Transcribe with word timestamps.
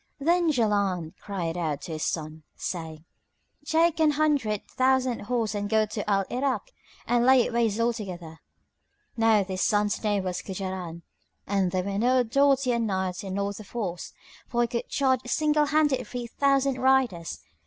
Then 0.19 0.51
Jaland 0.51 1.13
cried 1.19 1.55
aloud 1.55 1.81
to 1.81 1.91
his 1.91 2.03
son, 2.07 2.41
saying, 2.55 3.05
"Take 3.67 3.99
an 3.99 4.09
hundred 4.09 4.67
thousand 4.67 5.25
horse 5.25 5.53
and 5.53 5.69
go 5.69 5.85
to 5.85 6.09
Al 6.09 6.25
Irak 6.31 6.71
and 7.05 7.23
lay 7.23 7.43
it 7.43 7.53
waste 7.53 7.79
altogether." 7.79 8.39
Now 9.15 9.43
this 9.43 9.63
son's 9.63 10.03
name 10.03 10.23
was 10.23 10.41
Kúraján 10.41 11.03
and 11.45 11.71
there 11.71 11.83
was 11.83 11.99
no 11.99 12.23
doughtier 12.23 12.79
knight 12.81 13.23
in 13.23 13.37
all 13.37 13.53
the 13.53 13.63
force; 13.63 14.11
for 14.47 14.63
he 14.63 14.67
could 14.67 14.89
charge 14.89 15.21
single 15.27 15.65
handed 15.65 16.07
three 16.07 16.25
thousand 16.25 16.79
riders. 16.79 17.39